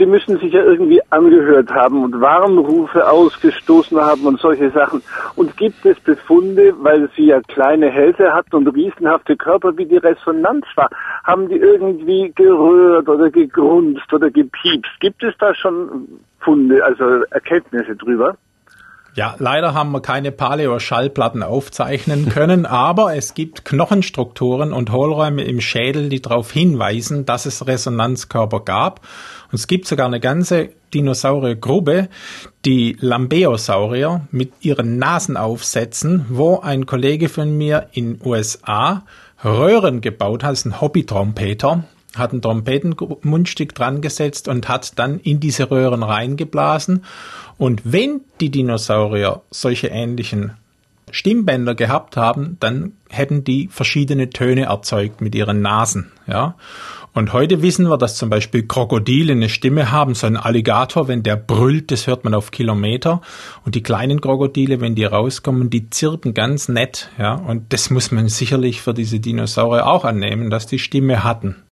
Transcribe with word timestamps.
die 0.00 0.06
müssen 0.06 0.38
sich 0.38 0.52
ja 0.54 0.64
irgendwie 0.64 1.00
angehört 1.10 1.70
haben 1.70 2.02
und 2.02 2.20
Warnrufe 2.20 3.06
ausgestoßen 3.08 4.00
haben 4.00 4.24
und 4.24 4.40
solche 4.40 4.70
Sachen. 4.70 5.02
Und 5.36 5.56
gibt 5.58 5.84
es 5.84 6.00
Befunde, 6.00 6.74
weil 6.78 7.10
sie 7.14 7.26
ja 7.26 7.42
kleine 7.42 7.90
Hälse 7.90 8.32
hatten 8.32 8.56
und 8.56 8.68
riesenhafte 8.68 9.36
Körper, 9.36 9.76
wie 9.76 9.84
die 9.84 9.98
Resonanz 9.98 10.64
war, 10.74 10.88
haben 11.22 11.48
die 11.50 11.56
irgendwie 11.56 12.32
gerührt 12.34 13.08
oder 13.10 13.30
gegrunzt 13.30 14.10
oder 14.10 14.30
gepiepst? 14.30 14.90
Gibt 15.00 15.22
es 15.22 15.34
da 15.38 15.54
schon 15.54 16.08
Funde, 16.40 16.82
also 16.82 17.04
Erkenntnisse 17.30 17.94
drüber? 17.94 18.36
Ja, 19.16 19.34
leider 19.38 19.74
haben 19.74 19.90
wir 19.90 20.00
keine 20.00 20.30
Paleo-Schallplatten 20.30 21.42
aufzeichnen 21.42 22.28
können, 22.28 22.64
aber 22.64 23.16
es 23.16 23.34
gibt 23.34 23.64
Knochenstrukturen 23.64 24.72
und 24.72 24.92
Hohlräume 24.92 25.42
im 25.42 25.60
Schädel, 25.60 26.08
die 26.08 26.22
darauf 26.22 26.52
hinweisen, 26.52 27.26
dass 27.26 27.44
es 27.44 27.66
Resonanzkörper 27.66 28.60
gab. 28.60 29.00
Und 29.50 29.58
es 29.58 29.66
gibt 29.66 29.88
sogar 29.88 30.06
eine 30.06 30.20
ganze 30.20 30.70
Dinosauriergruppe, 30.94 32.08
die 32.64 32.96
Lambeosaurier 33.00 34.28
mit 34.30 34.52
ihren 34.60 34.98
Nasenaufsätzen, 34.98 36.26
wo 36.28 36.60
ein 36.60 36.86
Kollege 36.86 37.28
von 37.28 37.56
mir 37.56 37.88
in 37.92 38.20
USA 38.24 39.02
Röhren 39.44 40.02
gebaut 40.02 40.44
hat, 40.44 40.52
ist 40.52 40.66
ein 40.66 40.80
Hobby-Trompeter, 40.80 41.84
hat 42.16 42.32
ein 42.32 42.42
Trompetenmundstück 42.42 43.74
dran 43.74 44.00
gesetzt 44.00 44.48
und 44.48 44.68
hat 44.68 44.98
dann 44.98 45.20
in 45.20 45.40
diese 45.40 45.70
Röhren 45.70 46.02
reingeblasen. 46.02 47.04
Und 47.58 47.82
wenn 47.84 48.22
die 48.40 48.50
Dinosaurier 48.50 49.42
solche 49.50 49.88
ähnlichen 49.88 50.54
Stimmbänder 51.12 51.74
gehabt 51.74 52.16
haben, 52.16 52.56
dann 52.60 52.92
hätten 53.08 53.44
die 53.44 53.68
verschiedene 53.68 54.30
Töne 54.30 54.62
erzeugt 54.66 55.20
mit 55.20 55.34
ihren 55.34 55.60
Nasen, 55.60 56.12
ja. 56.26 56.54
Und 57.12 57.32
heute 57.32 57.60
wissen 57.60 57.88
wir, 57.88 57.98
dass 57.98 58.16
zum 58.16 58.30
Beispiel 58.30 58.68
Krokodile 58.68 59.32
eine 59.32 59.48
Stimme 59.48 59.90
haben. 59.90 60.14
So 60.14 60.28
ein 60.28 60.36
Alligator, 60.36 61.08
wenn 61.08 61.24
der 61.24 61.34
brüllt, 61.34 61.90
das 61.90 62.06
hört 62.06 62.22
man 62.22 62.34
auf 62.34 62.52
Kilometer. 62.52 63.20
Und 63.64 63.74
die 63.74 63.82
kleinen 63.82 64.20
Krokodile, 64.20 64.80
wenn 64.80 64.94
die 64.94 65.04
rauskommen, 65.04 65.70
die 65.70 65.90
zirpen 65.90 66.34
ganz 66.34 66.68
nett, 66.68 67.10
ja. 67.18 67.34
Und 67.34 67.72
das 67.72 67.90
muss 67.90 68.12
man 68.12 68.28
sicherlich 68.28 68.80
für 68.80 68.94
diese 68.94 69.18
Dinosaurier 69.18 69.88
auch 69.88 70.04
annehmen, 70.04 70.50
dass 70.50 70.68
die 70.68 70.78
Stimme 70.78 71.24
hatten. 71.24 71.56